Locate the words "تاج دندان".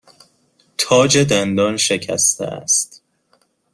0.77-1.77